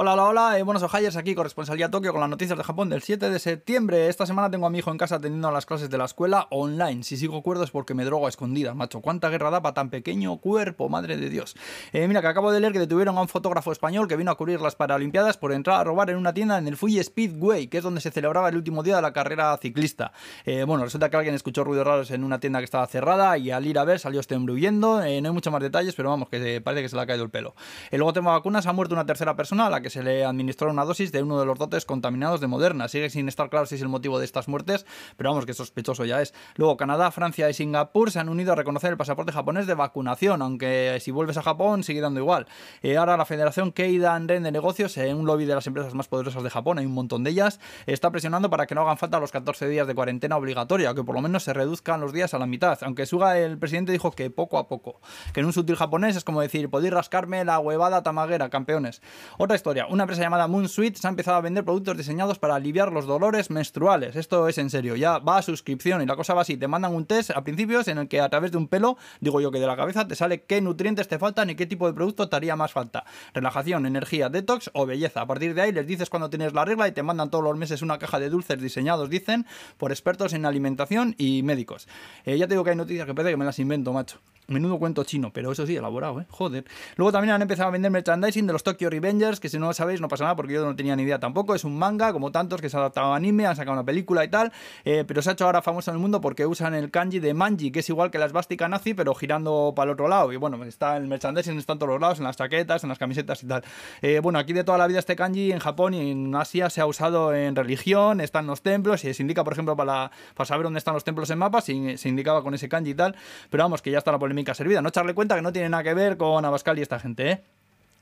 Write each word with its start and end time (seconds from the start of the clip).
Hola, 0.00 0.12
hola, 0.12 0.24
hola, 0.26 0.58
eh, 0.60 0.62
buenos 0.62 0.84
ojayers, 0.84 1.16
aquí 1.16 1.34
corresponsalía 1.34 1.90
Tokio 1.90 2.12
con 2.12 2.20
las 2.20 2.30
noticias 2.30 2.56
de 2.56 2.62
Japón 2.62 2.88
del 2.88 3.02
7 3.02 3.30
de 3.30 3.38
septiembre. 3.40 4.06
Esta 4.06 4.26
semana 4.26 4.48
tengo 4.48 4.64
a 4.64 4.70
mi 4.70 4.78
hijo 4.78 4.92
en 4.92 4.96
casa 4.96 5.18
teniendo 5.18 5.50
las 5.50 5.66
clases 5.66 5.90
de 5.90 5.98
la 5.98 6.04
escuela 6.04 6.46
online. 6.50 7.02
Si 7.02 7.16
sigo 7.16 7.42
cuerdo 7.42 7.64
es 7.64 7.72
porque 7.72 7.94
me 7.94 8.04
drogo 8.04 8.26
a 8.26 8.28
escondidas, 8.28 8.76
macho. 8.76 9.00
¿Cuánta 9.00 9.28
guerra 9.28 9.50
da 9.50 9.60
para 9.60 9.74
tan 9.74 9.90
pequeño 9.90 10.36
cuerpo? 10.36 10.88
Madre 10.88 11.16
de 11.16 11.28
Dios. 11.28 11.56
Eh, 11.92 12.06
mira, 12.06 12.20
que 12.20 12.28
acabo 12.28 12.52
de 12.52 12.60
leer 12.60 12.72
que 12.72 12.78
detuvieron 12.78 13.18
a 13.18 13.22
un 13.22 13.26
fotógrafo 13.26 13.72
español 13.72 14.06
que 14.06 14.14
vino 14.14 14.30
a 14.30 14.36
cubrir 14.36 14.60
las 14.60 14.76
Paralimpiadas 14.76 15.36
por 15.36 15.50
entrar 15.50 15.80
a 15.80 15.82
robar 15.82 16.10
en 16.10 16.16
una 16.16 16.32
tienda 16.32 16.58
en 16.58 16.68
el 16.68 16.76
Fuji 16.76 17.02
Speedway, 17.02 17.66
que 17.66 17.78
es 17.78 17.82
donde 17.82 18.00
se 18.00 18.12
celebraba 18.12 18.50
el 18.50 18.56
último 18.56 18.84
día 18.84 18.94
de 18.94 19.02
la 19.02 19.12
carrera 19.12 19.58
ciclista. 19.60 20.12
Eh, 20.44 20.62
bueno, 20.62 20.84
resulta 20.84 21.10
que 21.10 21.16
alguien 21.16 21.34
escuchó 21.34 21.64
ruidos 21.64 21.84
raros 21.84 22.12
en 22.12 22.22
una 22.22 22.38
tienda 22.38 22.60
que 22.60 22.66
estaba 22.66 22.86
cerrada 22.86 23.36
y 23.36 23.50
al 23.50 23.66
ir 23.66 23.80
a 23.80 23.84
ver 23.84 23.98
salió 23.98 24.20
este 24.20 24.38
no 24.38 25.00
hay 25.00 25.20
muchos 25.22 25.52
más 25.52 25.60
detalles, 25.60 25.96
pero 25.96 26.10
vamos, 26.10 26.28
que 26.28 26.60
parece 26.60 26.82
que 26.82 26.88
se 26.88 26.94
le 26.94 27.02
ha 27.02 27.06
caído 27.08 27.24
el 27.24 27.30
pelo. 27.30 27.56
luego 27.90 28.12
tema 28.12 28.30
vacunas, 28.30 28.64
ha 28.68 28.72
muerto 28.72 28.94
una 28.94 29.04
tercera 29.04 29.34
persona 29.34 29.66
a 29.66 29.70
la 29.70 29.80
que 29.80 29.87
se 29.90 30.02
le 30.02 30.24
administró 30.24 30.70
una 30.70 30.84
dosis 30.84 31.12
de 31.12 31.22
uno 31.22 31.38
de 31.38 31.46
los 31.46 31.58
dotes 31.58 31.84
contaminados 31.84 32.40
de 32.40 32.46
Moderna. 32.46 32.88
Sigue 32.88 33.10
sin 33.10 33.28
estar 33.28 33.50
claro 33.50 33.66
si 33.66 33.76
es 33.76 33.82
el 33.82 33.88
motivo 33.88 34.18
de 34.18 34.24
estas 34.24 34.48
muertes, 34.48 34.86
pero 35.16 35.30
vamos, 35.30 35.46
que 35.46 35.54
sospechoso 35.54 36.04
ya 36.04 36.22
es. 36.22 36.34
Luego, 36.56 36.76
Canadá, 36.76 37.10
Francia 37.10 37.48
y 37.50 37.54
Singapur 37.54 38.10
se 38.10 38.18
han 38.18 38.28
unido 38.28 38.52
a 38.52 38.56
reconocer 38.56 38.90
el 38.90 38.96
pasaporte 38.96 39.32
japonés 39.32 39.66
de 39.66 39.74
vacunación, 39.74 40.42
aunque 40.42 40.98
si 41.00 41.10
vuelves 41.10 41.36
a 41.36 41.42
Japón 41.42 41.84
sigue 41.84 42.00
dando 42.00 42.20
igual. 42.20 42.46
Eh, 42.82 42.96
ahora 42.96 43.16
la 43.16 43.24
Federación 43.24 43.72
Keidan 43.72 44.28
Ren 44.28 44.42
de 44.42 44.52
Negocios, 44.52 44.96
en 44.96 45.16
un 45.16 45.26
lobby 45.26 45.44
de 45.44 45.54
las 45.54 45.66
empresas 45.66 45.94
más 45.94 46.08
poderosas 46.08 46.42
de 46.42 46.50
Japón, 46.50 46.78
hay 46.78 46.86
un 46.86 46.94
montón 46.94 47.24
de 47.24 47.30
ellas, 47.30 47.60
está 47.86 48.10
presionando 48.10 48.50
para 48.50 48.66
que 48.66 48.74
no 48.74 48.82
hagan 48.82 48.98
falta 48.98 49.18
los 49.18 49.32
14 49.32 49.68
días 49.68 49.86
de 49.86 49.94
cuarentena 49.94 50.36
obligatoria, 50.36 50.94
que 50.94 51.04
por 51.04 51.14
lo 51.14 51.22
menos 51.22 51.42
se 51.44 51.52
reduzcan 51.52 52.00
los 52.00 52.12
días 52.12 52.34
a 52.34 52.38
la 52.38 52.46
mitad. 52.46 52.78
Aunque 52.82 53.06
Suga, 53.06 53.38
el 53.38 53.58
presidente, 53.58 53.92
dijo 53.92 54.12
que 54.12 54.30
poco 54.30 54.58
a 54.58 54.68
poco. 54.68 55.00
Que 55.32 55.40
en 55.40 55.46
un 55.46 55.52
sutil 55.52 55.76
japonés 55.76 56.16
es 56.16 56.24
como 56.24 56.40
decir, 56.40 56.68
podéis 56.70 56.92
rascarme 56.92 57.44
la 57.44 57.58
huevada 57.58 58.02
tamaguera, 58.02 58.50
campeones. 58.50 59.02
Otra 59.38 59.56
historia, 59.56 59.77
una 59.86 60.04
empresa 60.04 60.22
llamada 60.22 60.48
Moon 60.48 60.68
Suite 60.68 60.98
se 60.98 61.06
ha 61.06 61.10
empezado 61.10 61.36
a 61.36 61.40
vender 61.40 61.64
productos 61.64 61.96
diseñados 61.96 62.38
para 62.38 62.54
aliviar 62.54 62.92
los 62.92 63.06
dolores 63.06 63.50
menstruales. 63.50 64.16
Esto 64.16 64.48
es 64.48 64.58
en 64.58 64.70
serio, 64.70 64.96
ya 64.96 65.18
va 65.18 65.38
a 65.38 65.42
suscripción 65.42 66.02
y 66.02 66.06
la 66.06 66.16
cosa 66.16 66.34
va 66.34 66.42
así. 66.42 66.56
Te 66.56 66.68
mandan 66.68 66.94
un 66.94 67.06
test 67.06 67.30
a 67.30 67.42
principios 67.42 67.88
en 67.88 67.98
el 67.98 68.08
que 68.08 68.20
a 68.20 68.28
través 68.28 68.52
de 68.52 68.58
un 68.58 68.68
pelo, 68.68 68.96
digo 69.20 69.40
yo 69.40 69.50
que 69.50 69.60
de 69.60 69.66
la 69.66 69.76
cabeza, 69.76 70.08
te 70.08 70.14
sale 70.16 70.42
qué 70.42 70.60
nutrientes 70.60 71.08
te 71.08 71.18
faltan 71.18 71.50
y 71.50 71.54
qué 71.54 71.66
tipo 71.66 71.86
de 71.86 71.92
producto 71.92 72.28
te 72.28 72.36
haría 72.36 72.56
más 72.56 72.72
falta. 72.72 73.04
Relajación, 73.34 73.86
energía, 73.86 74.28
detox 74.28 74.70
o 74.74 74.86
belleza. 74.86 75.20
A 75.20 75.26
partir 75.26 75.54
de 75.54 75.62
ahí 75.62 75.72
les 75.72 75.86
dices 75.86 76.10
cuando 76.10 76.30
tienes 76.30 76.52
la 76.54 76.64
regla 76.64 76.88
y 76.88 76.92
te 76.92 77.02
mandan 77.02 77.30
todos 77.30 77.44
los 77.44 77.56
meses 77.56 77.82
una 77.82 77.98
caja 77.98 78.18
de 78.18 78.30
dulces 78.30 78.60
diseñados, 78.60 79.10
dicen, 79.10 79.46
por 79.76 79.92
expertos 79.92 80.32
en 80.32 80.46
alimentación 80.46 81.14
y 81.18 81.42
médicos. 81.42 81.88
Eh, 82.24 82.38
ya 82.38 82.46
te 82.46 82.54
digo 82.54 82.64
que 82.64 82.70
hay 82.70 82.76
noticias 82.76 83.06
que 83.06 83.14
parece 83.14 83.32
que 83.32 83.36
me 83.36 83.44
las 83.44 83.58
invento, 83.58 83.92
macho. 83.92 84.18
Menudo 84.50 84.78
cuento 84.78 85.04
chino, 85.04 85.30
pero 85.30 85.52
eso 85.52 85.66
sí, 85.66 85.76
elaborado, 85.76 86.22
¿eh? 86.22 86.26
Joder. 86.30 86.64
Luego 86.96 87.12
también 87.12 87.34
han 87.34 87.42
empezado 87.42 87.68
a 87.68 87.70
vender 87.70 87.90
merchandising 87.90 88.46
de 88.46 88.54
los 88.54 88.62
Tokyo 88.62 88.88
Revengers, 88.88 89.40
que 89.40 89.50
si 89.50 89.58
no 89.58 89.66
lo 89.66 89.74
sabéis 89.74 90.00
no 90.00 90.08
pasa 90.08 90.24
nada 90.24 90.36
porque 90.36 90.54
yo 90.54 90.64
no 90.64 90.74
tenía 90.74 90.96
ni 90.96 91.02
idea 91.02 91.18
tampoco. 91.18 91.54
Es 91.54 91.64
un 91.64 91.78
manga, 91.78 92.14
como 92.14 92.32
tantos, 92.32 92.62
que 92.62 92.70
se 92.70 92.78
ha 92.78 92.80
adaptado 92.80 93.12
a 93.12 93.16
anime, 93.16 93.44
han 93.44 93.56
sacado 93.56 93.74
una 93.74 93.84
película 93.84 94.24
y 94.24 94.28
tal, 94.28 94.50
eh, 94.86 95.04
pero 95.06 95.20
se 95.20 95.28
ha 95.28 95.32
hecho 95.34 95.44
ahora 95.44 95.60
famoso 95.60 95.90
en 95.90 95.96
el 95.96 96.00
mundo 96.00 96.22
porque 96.22 96.46
usan 96.46 96.72
el 96.72 96.90
kanji 96.90 97.18
de 97.20 97.34
manji, 97.34 97.70
que 97.70 97.80
es 97.80 97.88
igual 97.90 98.10
que 98.10 98.16
la 98.16 98.24
esvástica 98.24 98.70
nazi, 98.70 98.94
pero 98.94 99.14
girando 99.14 99.74
para 99.76 99.90
el 99.90 99.92
otro 99.92 100.08
lado. 100.08 100.32
Y 100.32 100.36
bueno, 100.36 100.64
está 100.64 100.96
el 100.96 101.08
merchandising, 101.08 101.58
está 101.58 101.74
en 101.74 101.80
todos 101.80 101.92
los 101.92 102.00
lados, 102.00 102.16
en 102.16 102.24
las 102.24 102.38
chaquetas, 102.38 102.82
en 102.84 102.88
las 102.88 102.98
camisetas 102.98 103.42
y 103.42 103.48
tal. 103.48 103.62
Eh, 104.00 104.20
bueno, 104.22 104.38
aquí 104.38 104.54
de 104.54 104.64
toda 104.64 104.78
la 104.78 104.86
vida 104.86 105.00
este 105.00 105.14
kanji 105.14 105.52
en 105.52 105.58
Japón 105.58 105.92
y 105.92 106.10
en 106.10 106.34
Asia 106.34 106.70
se 106.70 106.80
ha 106.80 106.86
usado 106.86 107.34
en 107.34 107.54
religión, 107.54 108.22
está 108.22 108.38
en 108.38 108.46
los 108.46 108.62
templos, 108.62 109.04
y 109.04 109.12
se 109.12 109.22
indica, 109.22 109.44
por 109.44 109.52
ejemplo, 109.52 109.76
para, 109.76 110.10
para 110.34 110.46
saber 110.46 110.64
dónde 110.64 110.78
están 110.78 110.94
los 110.94 111.04
templos 111.04 111.28
en 111.28 111.36
mapas, 111.36 111.64
se, 111.64 111.98
se 111.98 112.08
indicaba 112.08 112.42
con 112.42 112.54
ese 112.54 112.66
kanji 112.70 112.92
y 112.92 112.94
tal, 112.94 113.14
pero 113.50 113.62
vamos, 113.64 113.82
que 113.82 113.90
ya 113.90 113.98
está 113.98 114.10
la 114.10 114.18
polémica 114.18 114.37
servida. 114.54 114.82
No 114.82 114.88
echarle 114.88 115.14
cuenta 115.14 115.34
que 115.36 115.42
no 115.42 115.52
tiene 115.52 115.68
nada 115.68 115.82
que 115.82 115.94
ver 115.94 116.16
con 116.16 116.44
Abascal 116.44 116.78
y 116.78 116.82
esta 116.82 116.98
gente, 116.98 117.30
¿eh? 117.30 117.44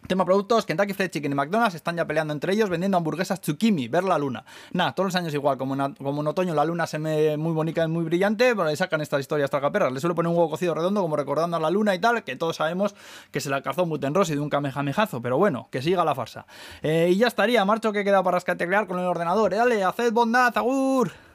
Tema 0.06 0.24
productos, 0.24 0.66
Kentucky 0.66 0.92
Fried 0.92 1.10
Chicken 1.10 1.32
y 1.32 1.34
McDonald's 1.34 1.74
están 1.74 1.96
ya 1.96 2.04
peleando 2.04 2.32
entre 2.32 2.52
ellos 2.52 2.68
vendiendo 2.68 2.96
hamburguesas 2.96 3.40
Tsukimi, 3.40 3.88
ver 3.88 4.04
la 4.04 4.16
luna. 4.18 4.44
Nada, 4.72 4.94
todos 4.94 5.08
los 5.08 5.16
años 5.16 5.34
igual, 5.34 5.58
como 5.58 5.76
como 5.96 6.20
en 6.20 6.26
otoño 6.28 6.54
la 6.54 6.64
luna 6.64 6.86
se 6.86 7.00
me 7.00 7.36
muy 7.36 7.52
bonita 7.52 7.82
y 7.82 7.88
muy 7.88 8.04
brillante, 8.04 8.54
pero 8.54 8.68
le 8.68 8.76
sacan 8.76 9.00
estas 9.00 9.20
historias 9.20 9.50
tragaperras. 9.50 9.92
Le 9.92 9.98
suelo 9.98 10.14
poner 10.14 10.30
un 10.30 10.36
huevo 10.36 10.50
cocido 10.50 10.74
redondo 10.74 11.02
como 11.02 11.16
recordando 11.16 11.56
a 11.56 11.60
la 11.60 11.70
luna 11.70 11.92
y 11.92 11.98
tal, 11.98 12.22
que 12.22 12.36
todos 12.36 12.54
sabemos 12.54 12.94
que 13.32 13.40
se 13.40 13.50
la 13.50 13.62
cazó 13.62 13.84
Mutenross 13.84 14.30
y 14.30 14.34
de 14.34 14.40
un 14.40 14.48
kamehamehazo, 14.48 15.20
pero 15.20 15.38
bueno, 15.38 15.66
que 15.72 15.82
siga 15.82 16.04
la 16.04 16.14
farsa. 16.14 16.46
Eh, 16.82 17.08
y 17.10 17.16
ya 17.16 17.26
estaría, 17.26 17.64
marcho 17.64 17.92
que 17.92 18.04
queda 18.04 18.22
para 18.22 18.38
escatear 18.38 18.86
con 18.86 19.00
el 19.00 19.06
ordenador. 19.06 19.54
Eh, 19.54 19.56
dale, 19.56 19.82
haced 19.82 20.12
bondad, 20.12 20.56
agur. 20.56 21.25